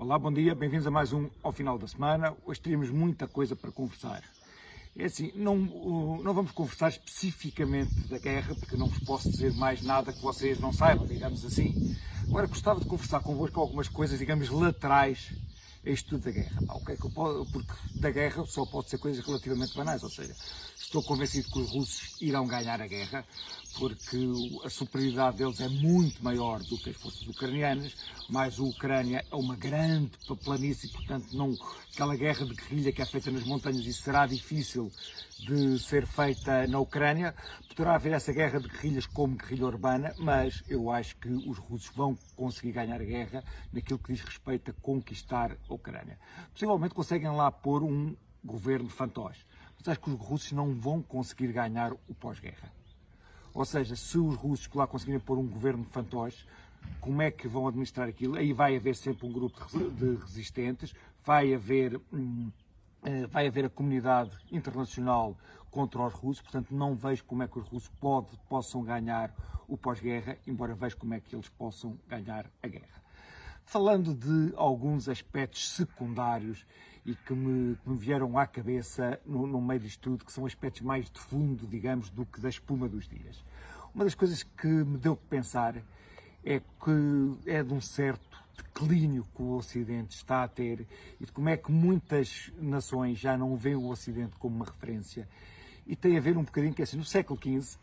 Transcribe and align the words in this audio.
Olá, 0.00 0.18
bom 0.18 0.32
dia, 0.32 0.54
bem-vindos 0.54 0.86
a 0.86 0.90
mais 0.90 1.12
um 1.12 1.28
ao 1.42 1.52
final 1.52 1.76
da 1.76 1.86
semana. 1.86 2.34
Hoje 2.46 2.58
teríamos 2.58 2.88
muita 2.88 3.28
coisa 3.28 3.54
para 3.54 3.70
conversar. 3.70 4.24
É 4.96 5.04
assim, 5.04 5.30
não, 5.34 5.58
não 5.58 6.32
vamos 6.32 6.52
conversar 6.52 6.88
especificamente 6.88 8.08
da 8.08 8.18
guerra, 8.18 8.54
porque 8.54 8.78
não 8.78 8.86
vos 8.86 8.98
posso 9.00 9.30
dizer 9.30 9.52
mais 9.52 9.82
nada 9.82 10.10
que 10.10 10.22
vocês 10.22 10.58
não 10.58 10.72
saibam, 10.72 11.06
digamos 11.06 11.44
assim. 11.44 11.94
Agora 12.26 12.46
gostava 12.46 12.80
de 12.80 12.86
conversar 12.86 13.20
convosco 13.20 13.60
algumas 13.60 13.88
coisas, 13.88 14.18
digamos, 14.18 14.48
laterais 14.48 15.34
a 15.84 15.90
isto 15.90 16.10
tudo 16.10 16.24
da 16.24 16.30
guerra. 16.30 16.60
o 16.68 16.84
que 16.84 16.92
é 16.92 16.96
porque 16.96 17.72
da 17.94 18.10
guerra 18.10 18.44
só 18.46 18.66
pode 18.66 18.90
ser 18.90 18.98
coisas 18.98 19.24
relativamente 19.24 19.74
banais, 19.74 20.02
ou 20.02 20.10
seja, 20.10 20.34
estou 20.76 21.02
convencido 21.02 21.50
que 21.50 21.58
os 21.58 21.70
russos 21.70 22.20
irão 22.20 22.46
ganhar 22.46 22.80
a 22.82 22.86
guerra, 22.86 23.24
porque 23.78 24.18
a 24.64 24.70
superioridade 24.70 25.38
deles 25.38 25.60
é 25.60 25.68
muito 25.68 26.22
maior 26.22 26.60
do 26.64 26.76
que 26.76 26.90
as 26.90 26.96
forças 26.96 27.26
ucranianas, 27.26 27.94
mas 28.28 28.58
a 28.58 28.62
Ucrânia 28.62 29.24
é 29.30 29.34
uma 29.34 29.56
grande 29.56 30.10
planície, 30.44 30.88
portanto, 30.88 31.28
não, 31.32 31.56
aquela 31.92 32.16
guerra 32.16 32.44
de 32.44 32.54
guerrilha 32.54 32.92
que 32.92 33.00
é 33.00 33.06
feita 33.06 33.30
nas 33.30 33.44
montanhas, 33.44 33.86
isso 33.86 34.02
será 34.02 34.26
difícil 34.26 34.92
de 35.40 35.78
ser 35.78 36.06
feita 36.06 36.66
na 36.66 36.78
Ucrânia. 36.78 37.34
Poderá 37.68 37.94
haver 37.94 38.12
essa 38.12 38.32
guerra 38.32 38.60
de 38.60 38.68
guerrilhas 38.68 39.06
como 39.06 39.36
guerrilha 39.36 39.66
urbana, 39.66 40.14
mas 40.18 40.62
eu 40.68 40.90
acho 40.90 41.16
que 41.16 41.28
os 41.28 41.58
russos 41.58 41.90
vão 41.94 42.16
conseguir 42.36 42.72
ganhar 42.72 43.00
a 43.00 43.04
guerra 43.04 43.42
naquilo 43.72 43.98
que 43.98 44.12
diz 44.12 44.22
respeito 44.22 44.70
a 44.70 44.74
conquistar 44.74 45.56
a 45.68 45.74
Ucrânia. 45.74 46.18
Possivelmente 46.52 46.94
conseguem 46.94 47.30
lá 47.30 47.50
pôr 47.50 47.82
um 47.82 48.14
governo 48.44 48.88
fantoche, 48.88 49.44
mas 49.78 49.88
acho 49.88 50.00
que 50.00 50.10
os 50.10 50.20
russos 50.20 50.52
não 50.52 50.74
vão 50.74 51.02
conseguir 51.02 51.52
ganhar 51.52 51.92
o 51.92 52.14
pós-guerra. 52.14 52.72
Ou 53.54 53.64
seja, 53.64 53.96
se 53.96 54.18
os 54.18 54.36
russos 54.36 54.68
lá 54.74 54.86
conseguirem 54.86 55.20
pôr 55.20 55.38
um 55.38 55.46
governo 55.46 55.84
fantoche, 55.84 56.46
como 57.00 57.22
é 57.22 57.30
que 57.30 57.48
vão 57.48 57.66
administrar 57.66 58.08
aquilo? 58.08 58.36
Aí 58.36 58.52
vai 58.52 58.76
haver 58.76 58.94
sempre 58.94 59.26
um 59.26 59.32
grupo 59.32 59.58
de 59.90 60.16
resistentes, 60.16 60.94
vai 61.24 61.54
haver, 61.54 62.00
hum, 62.12 62.50
vai 63.30 63.46
haver 63.46 63.64
a 63.64 63.70
comunidade 63.70 64.36
internacional 64.50 65.36
contra 65.70 66.02
os 66.02 66.12
russos, 66.12 66.42
portanto 66.42 66.74
não 66.74 66.94
vejo 66.94 67.24
como 67.24 67.42
é 67.42 67.48
que 67.48 67.58
os 67.58 67.66
russos 67.68 67.90
pode, 68.00 68.28
possam 68.48 68.82
ganhar 68.82 69.32
o 69.68 69.76
pós-guerra, 69.76 70.36
embora 70.46 70.74
vejo 70.74 70.96
como 70.96 71.14
é 71.14 71.20
que 71.20 71.34
eles 71.34 71.48
possam 71.48 71.96
ganhar 72.08 72.50
a 72.62 72.66
guerra. 72.66 73.00
Falando 73.64 74.14
de 74.14 74.52
alguns 74.56 75.08
aspectos 75.08 75.70
secundários 75.70 76.66
e 77.06 77.14
que 77.14 77.32
me, 77.32 77.76
que 77.76 77.88
me 77.88 77.96
vieram 77.96 78.36
à 78.36 78.46
cabeça 78.46 79.20
no, 79.24 79.46
no, 79.46 79.60
meio 79.60 79.80
disto 79.80 80.00
tudo, 80.00 80.24
que 80.24 80.32
são 80.32 80.44
aspectos 80.44 80.82
mais 80.82 81.08
de 81.08 81.20
fundo, 81.20 81.66
digamos, 81.66 82.10
do 82.10 82.26
que 82.26 82.40
da 82.40 82.48
espuma 82.48 82.88
dos 82.88 83.08
dias. 83.08 83.44
Uma 83.94 84.04
das 84.04 84.14
coisas 84.14 84.42
que 84.42 84.66
me 84.66 84.98
deu 84.98 85.16
que 85.16 85.24
pensar 85.26 85.76
é 86.44 86.60
que 86.60 87.38
é 87.46 87.62
de 87.62 87.72
um 87.72 87.80
certo 87.80 88.29
declínio 88.62 89.26
que 89.34 89.42
o 89.42 89.56
Ocidente 89.56 90.14
está 90.16 90.42
a 90.42 90.48
ter 90.48 90.86
e 91.20 91.26
de 91.26 91.32
como 91.32 91.48
é 91.48 91.56
que 91.56 91.70
muitas 91.70 92.50
nações 92.58 93.18
já 93.18 93.36
não 93.36 93.56
veem 93.56 93.76
o 93.76 93.88
Ocidente 93.88 94.36
como 94.38 94.56
uma 94.56 94.64
referência. 94.64 95.28
E 95.86 95.96
tem 95.96 96.16
a 96.16 96.20
ver 96.20 96.36
um 96.36 96.44
bocadinho 96.44 96.74
que 96.74 96.82
é 96.82 96.84
assim, 96.84 96.96
no 96.96 97.04
século 97.04 97.38
XV, 97.40 97.78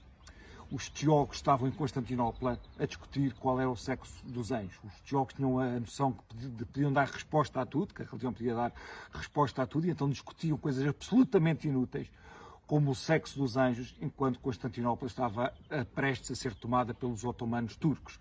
os 0.71 0.89
teólogos 0.89 1.37
estavam 1.37 1.67
em 1.67 1.71
Constantinopla 1.71 2.59
a 2.77 2.85
discutir 2.85 3.33
qual 3.35 3.59
era 3.59 3.69
o 3.69 3.75
sexo 3.75 4.25
dos 4.25 4.51
anjos. 4.51 4.77
Os 4.83 4.99
teólogos 5.01 5.33
tinham 5.33 5.59
a 5.59 5.79
noção 5.79 6.11
que 6.13 6.65
podiam 6.65 6.91
dar 6.91 7.07
resposta 7.07 7.61
a 7.61 7.65
tudo, 7.65 7.93
que 7.93 8.01
a 8.01 8.05
religião 8.05 8.33
podia 8.33 8.53
dar 8.53 8.73
resposta 9.13 9.63
a 9.63 9.67
tudo, 9.67 9.87
e 9.87 9.89
então 9.89 10.09
discutiam 10.09 10.57
coisas 10.57 10.85
absolutamente 10.85 11.67
inúteis, 11.67 12.11
como 12.65 12.91
o 12.91 12.95
sexo 12.95 13.39
dos 13.39 13.55
anjos, 13.55 13.95
enquanto 14.01 14.39
Constantinopla 14.39 15.07
estava 15.07 15.53
prestes 15.95 16.31
a 16.31 16.35
ser 16.35 16.53
tomada 16.53 16.93
pelos 16.93 17.23
otomanos 17.23 17.77
turcos. 17.77 18.19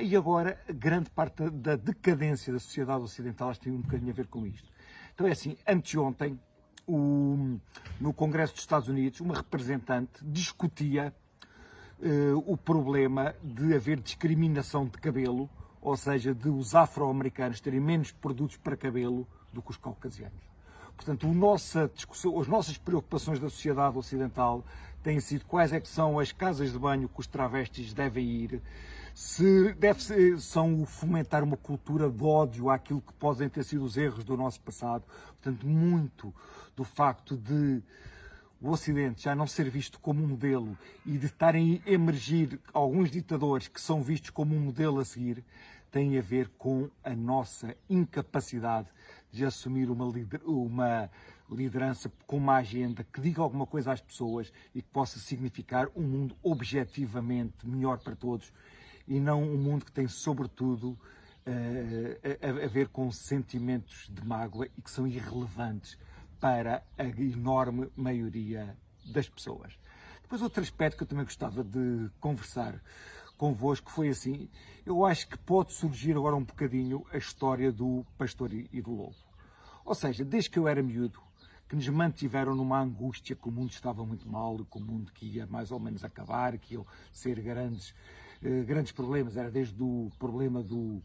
E 0.00 0.14
agora, 0.14 0.60
grande 0.68 1.10
parte 1.10 1.48
da 1.50 1.74
decadência 1.74 2.52
da 2.52 2.60
sociedade 2.60 3.02
ocidental 3.02 3.54
tem 3.56 3.72
um 3.72 3.80
bocadinho 3.80 4.10
a 4.10 4.14
ver 4.14 4.26
com 4.26 4.46
isto. 4.46 4.70
Então 5.14 5.26
é 5.26 5.32
assim, 5.32 5.56
anteontem, 5.66 6.38
o, 6.86 7.58
no 8.00 8.12
Congresso 8.12 8.54
dos 8.54 8.62
Estados 8.62 8.88
Unidos, 8.88 9.20
uma 9.20 9.34
representante 9.34 10.24
discutia 10.24 11.12
uh, 11.98 12.44
o 12.46 12.56
problema 12.56 13.34
de 13.42 13.74
haver 13.74 13.98
discriminação 14.00 14.86
de 14.86 14.98
cabelo, 14.98 15.50
ou 15.80 15.96
seja, 15.96 16.34
de 16.34 16.48
os 16.48 16.74
afro-americanos 16.74 17.60
terem 17.60 17.80
menos 17.80 18.12
produtos 18.12 18.56
para 18.56 18.76
cabelo 18.76 19.26
do 19.52 19.60
que 19.60 19.70
os 19.70 19.76
caucasianos. 19.76 20.48
Portanto, 20.98 21.28
nossa 21.28 21.88
as 22.40 22.48
nossas 22.48 22.76
preocupações 22.76 23.38
da 23.38 23.48
sociedade 23.48 23.96
ocidental 23.96 24.64
têm 25.00 25.20
sido 25.20 25.44
quais 25.44 25.72
é 25.72 25.78
que 25.78 25.86
são 25.86 26.18
as 26.18 26.32
casas 26.32 26.72
de 26.72 26.78
banho 26.78 27.08
que 27.08 27.20
os 27.20 27.26
travestis 27.26 27.94
devem 27.94 28.26
ir, 28.26 28.60
se 29.14 29.72
deve 29.74 30.00
são 30.38 30.84
fomentar 30.84 31.44
uma 31.44 31.56
cultura 31.56 32.10
de 32.10 32.22
ódio 32.22 32.68
àquilo 32.68 33.00
que 33.00 33.12
podem 33.12 33.48
ter 33.48 33.62
sido 33.62 33.84
os 33.84 33.96
erros 33.96 34.24
do 34.24 34.36
nosso 34.36 34.60
passado. 34.60 35.04
Portanto, 35.40 35.66
muito 35.66 36.34
do 36.76 36.82
facto 36.82 37.36
de 37.36 37.80
o 38.60 38.70
Ocidente 38.70 39.22
já 39.22 39.36
não 39.36 39.46
ser 39.46 39.70
visto 39.70 40.00
como 40.00 40.22
um 40.22 40.26
modelo 40.26 40.76
e 41.06 41.16
de 41.16 41.26
estarem 41.26 41.80
a 41.86 41.90
emergir 41.90 42.58
alguns 42.74 43.08
ditadores 43.08 43.68
que 43.68 43.80
são 43.80 44.02
vistos 44.02 44.30
como 44.30 44.52
um 44.52 44.58
modelo 44.60 44.98
a 44.98 45.04
seguir, 45.04 45.44
tem 45.90 46.18
a 46.18 46.22
ver 46.22 46.48
com 46.58 46.90
a 47.02 47.14
nossa 47.14 47.76
incapacidade 47.88 48.88
de 49.30 49.44
assumir 49.44 49.90
uma, 49.90 50.06
lider 50.06 50.40
uma 50.44 51.10
liderança 51.50 52.12
com 52.26 52.36
uma 52.36 52.56
agenda 52.56 53.04
que 53.04 53.20
diga 53.20 53.40
alguma 53.40 53.66
coisa 53.66 53.92
às 53.92 54.00
pessoas 54.00 54.52
e 54.74 54.82
que 54.82 54.88
possa 54.88 55.18
significar 55.18 55.88
um 55.96 56.02
mundo 56.02 56.36
objetivamente 56.42 57.66
melhor 57.66 57.98
para 57.98 58.14
todos 58.14 58.52
e 59.06 59.18
não 59.18 59.42
um 59.42 59.56
mundo 59.56 59.86
que 59.86 59.92
tem, 59.92 60.06
sobretudo, 60.06 60.98
eh, 61.46 62.38
a, 62.42 62.64
a 62.64 62.68
ver 62.68 62.88
com 62.88 63.10
sentimentos 63.10 64.06
de 64.10 64.22
mágoa 64.26 64.68
e 64.76 64.82
que 64.82 64.90
são 64.90 65.06
irrelevantes 65.06 65.98
para 66.38 66.84
a 66.98 67.04
enorme 67.04 67.90
maioria 67.96 68.76
das 69.06 69.28
pessoas. 69.28 69.78
Depois, 70.20 70.42
outro 70.42 70.62
aspecto 70.62 70.98
que 70.98 71.04
eu 71.04 71.06
também 71.06 71.24
gostava 71.24 71.64
de 71.64 72.10
conversar 72.20 72.82
convosco 73.38 73.90
foi 73.90 74.08
assim: 74.08 74.50
eu 74.84 75.06
acho 75.06 75.28
que 75.28 75.38
pode 75.38 75.72
surgir 75.72 76.14
agora 76.16 76.36
um 76.36 76.44
bocadinho 76.44 77.06
a 77.10 77.16
história 77.16 77.72
do 77.72 78.04
pastor 78.18 78.52
e 78.52 78.82
do 78.82 78.90
lobo. 78.90 79.14
Ou 79.84 79.94
seja, 79.94 80.24
desde 80.24 80.50
que 80.50 80.58
eu 80.58 80.68
era 80.68 80.82
miúdo, 80.82 81.18
que 81.68 81.76
nos 81.76 81.88
mantiveram 81.88 82.54
numa 82.54 82.80
angústia 82.80 83.36
que 83.36 83.48
o 83.48 83.52
mundo 83.52 83.70
estava 83.70 84.04
muito 84.04 84.28
mal, 84.28 84.58
que 84.58 84.76
o 84.76 84.80
mundo 84.80 85.12
que 85.12 85.26
ia 85.26 85.46
mais 85.46 85.70
ou 85.70 85.78
menos 85.78 86.04
acabar, 86.04 86.58
que 86.58 86.74
iam 86.74 86.86
ser 87.12 87.40
grandes, 87.40 87.94
eh, 88.42 88.64
grandes 88.64 88.92
problemas. 88.92 89.36
Era 89.36 89.50
desde 89.50 89.82
o 89.82 90.10
problema 90.18 90.62
do, 90.62 91.02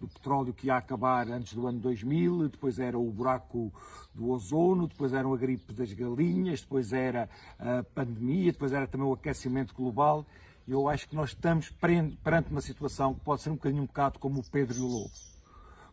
do 0.00 0.08
petróleo 0.08 0.54
que 0.54 0.66
ia 0.66 0.76
acabar 0.76 1.28
antes 1.28 1.52
do 1.52 1.66
ano 1.66 1.78
2000, 1.78 2.48
depois 2.48 2.78
era 2.78 2.98
o 2.98 3.10
buraco 3.10 3.72
do 4.14 4.30
ozono, 4.30 4.88
depois 4.88 5.12
era 5.12 5.28
a 5.28 5.36
gripe 5.36 5.72
das 5.72 5.92
galinhas, 5.92 6.62
depois 6.62 6.92
era 6.92 7.28
a 7.58 7.82
pandemia, 7.82 8.52
depois 8.52 8.72
era 8.72 8.86
também 8.86 9.06
o 9.06 9.12
aquecimento 9.12 9.74
global. 9.74 10.26
Eu 10.68 10.86
acho 10.86 11.08
que 11.08 11.16
nós 11.16 11.30
estamos 11.30 11.70
perante 11.70 12.50
uma 12.50 12.60
situação 12.60 13.14
que 13.14 13.20
pode 13.20 13.40
ser 13.40 13.48
um 13.48 13.54
bocadinho 13.54 13.82
um 13.82 13.86
bocado 13.86 14.18
como 14.18 14.40
o 14.40 14.44
Pedro 14.44 14.76
e 14.76 14.80
o 14.80 14.86
Lobo. 14.86 15.10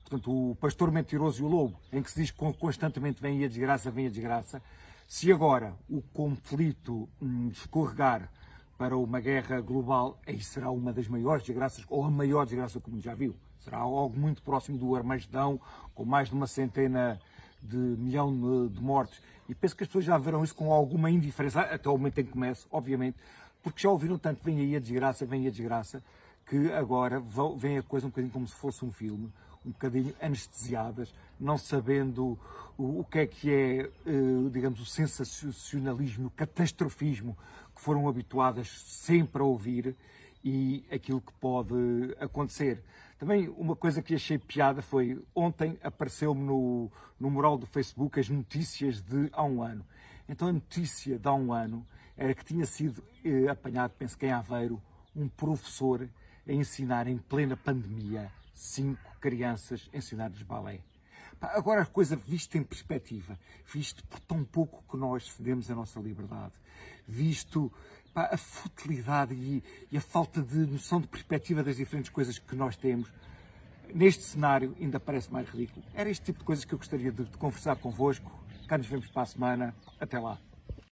Portanto, 0.01 0.51
o 0.51 0.55
pastor 0.55 0.91
mentiroso 0.91 1.41
e 1.41 1.45
o 1.45 1.47
lobo, 1.47 1.79
em 1.91 2.03
que 2.03 2.11
se 2.11 2.21
diz 2.21 2.29
que 2.29 2.53
constantemente 2.53 3.21
vem 3.21 3.43
a 3.43 3.47
desgraça, 3.47 3.89
vem 3.89 4.05
a 4.05 4.09
desgraça. 4.09 4.61
Se 5.07 5.31
agora 5.31 5.73
o 5.89 6.01
conflito 6.13 7.09
hum, 7.21 7.47
escorregar 7.51 8.29
para 8.77 8.95
uma 8.97 9.19
guerra 9.19 9.61
global, 9.61 10.19
aí 10.27 10.39
será 10.43 10.69
uma 10.69 10.93
das 10.93 11.07
maiores 11.07 11.43
desgraças, 11.43 11.85
ou 11.89 12.03
a 12.03 12.11
maior 12.11 12.45
desgraça 12.45 12.79
que 12.79 12.87
o 12.87 12.91
mundo 12.91 13.01
já 13.01 13.15
viu. 13.15 13.33
Será 13.61 13.77
algo 13.79 14.15
muito 14.15 14.43
próximo 14.43 14.77
do 14.77 14.95
Armagedão, 14.95 15.59
com 15.95 16.05
mais 16.05 16.27
de 16.27 16.35
uma 16.35 16.45
centena 16.45 17.19
de 17.63 17.77
milhão 17.77 18.67
de 18.67 18.81
mortes. 18.81 19.19
E 19.49 19.55
penso 19.55 19.75
que 19.75 19.83
as 19.83 19.87
pessoas 19.87 20.05
já 20.05 20.17
verão 20.17 20.43
isso 20.43 20.53
com 20.53 20.71
alguma 20.71 21.09
indiferença, 21.09 21.61
até 21.61 21.89
o 21.89 21.93
momento 21.93 22.19
em 22.19 22.25
que 22.25 22.31
começa, 22.31 22.67
obviamente, 22.69 23.17
porque 23.65 23.81
já 23.81 23.89
ouviram 23.89 24.15
tanto, 24.15 24.43
vem 24.43 24.59
aí 24.59 24.75
a 24.75 24.79
desgraça, 24.79 25.25
vem 25.25 25.41
aí 25.41 25.47
a 25.47 25.49
desgraça, 25.49 26.03
que 26.45 26.71
agora 26.71 27.19
vem 27.57 27.79
a 27.79 27.81
coisa 27.81 28.05
um 28.05 28.11
bocadinho 28.11 28.31
como 28.31 28.47
se 28.47 28.53
fosse 28.53 28.85
um 28.85 28.91
filme, 28.91 29.33
um 29.65 29.71
bocadinho 29.71 30.13
anestesiadas, 30.21 31.11
não 31.39 31.57
sabendo 31.57 32.37
o, 32.77 33.03
que 33.03 33.17
é 33.17 33.25
que 33.25 33.51
é, 33.51 33.79
eh, 34.05 34.49
digamos, 34.51 34.79
o 34.79 34.85
sensacionalismo, 34.85 36.27
o 36.27 36.29
catastrofismo 36.29 37.35
que 37.75 37.81
foram 37.81 38.07
habituadas 38.07 38.69
sempre 38.85 39.41
a 39.41 39.45
ouvir 39.45 39.95
e 40.43 40.85
aquilo 40.91 41.19
que 41.19 41.33
pode 41.33 41.73
acontecer. 42.19 42.83
Também 43.17 43.49
uma 43.57 43.75
coisa 43.75 43.99
que 43.99 44.13
achei 44.13 44.37
piada 44.37 44.83
foi 44.83 45.19
ontem 45.33 45.75
apareceu-me 45.81 46.43
no, 46.43 46.91
no 47.19 47.31
mural 47.31 47.57
do 47.57 47.65
Facebook 47.65 48.19
as 48.19 48.29
notícias 48.29 49.01
de 49.01 49.27
há 49.33 49.43
um 49.43 49.63
ano. 49.63 49.83
Então 50.29 50.49
a 50.49 50.53
notícia 50.53 51.17
de 51.17 51.27
há 51.27 51.33
um 51.33 51.51
ano 51.51 51.83
que 52.33 52.45
tinha 52.45 52.65
sido 52.65 53.03
eh, 53.23 53.47
apanhado, 53.47 53.93
penso 53.97 54.17
que 54.17 54.25
em 54.25 54.31
Aveiro, 54.31 54.81
um 55.15 55.27
professor 55.27 56.07
a 56.47 56.51
ensinar 56.51 57.07
em 57.07 57.17
plena 57.17 57.57
pandemia 57.57 58.31
cinco 58.53 59.17
crianças 59.19 59.89
ensinar-lhes 59.93 60.41
balé. 60.43 60.79
Agora 61.41 61.81
a 61.81 61.85
coisa 61.85 62.15
vista 62.15 62.57
em 62.57 62.63
perspectiva, 62.63 63.37
visto 63.71 64.03
por 64.07 64.19
tão 64.21 64.43
pouco 64.43 64.83
que 64.89 64.97
nós 64.97 65.31
cedemos 65.31 65.69
a 65.69 65.75
nossa 65.75 65.99
liberdade, 65.99 66.53
visto 67.07 67.71
pá, 68.13 68.29
a 68.31 68.37
futilidade 68.37 69.33
e, 69.33 69.63
e, 69.91 69.97
a 69.97 70.01
falta 70.01 70.41
de 70.41 70.57
noção 70.57 71.01
de 71.01 71.07
perspectiva 71.07 71.61
das 71.61 71.75
diferentes 71.75 72.09
coisas 72.09 72.39
que 72.39 72.55
nós 72.55 72.75
temos, 72.77 73.11
neste 73.93 74.23
cenário 74.23 74.75
ainda 74.79 74.99
parece 74.99 75.31
mais 75.31 75.47
ridículo. 75.49 75.85
Era 75.93 76.09
este 76.09 76.25
tipo 76.25 76.39
de 76.39 76.45
coisas 76.45 76.65
que 76.65 76.73
eu 76.73 76.79
gostaria 76.79 77.11
de, 77.11 77.25
de 77.25 77.37
conversar 77.37 77.75
convosco. 77.75 78.31
Cá 78.67 78.77
nos 78.77 78.87
vemos 78.87 79.07
para 79.07 79.21
a 79.23 79.25
semana. 79.25 79.75
Até 79.99 80.17
lá. 80.17 80.39